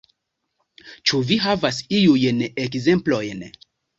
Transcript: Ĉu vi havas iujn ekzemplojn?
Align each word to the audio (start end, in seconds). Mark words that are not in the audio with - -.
Ĉu 1.09 1.19
vi 1.31 1.37
havas 1.43 1.83
iujn 1.99 2.41
ekzemplojn? 2.65 3.47